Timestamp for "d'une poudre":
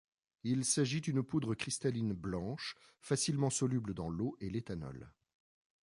0.99-1.53